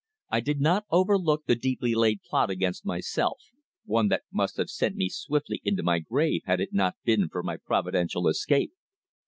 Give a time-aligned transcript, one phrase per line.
[0.31, 3.39] I did not overlook the deeply laid plot against myself,
[3.85, 7.43] one that must have sent me swiftly into my grave had it not been for
[7.43, 8.73] my providential escape.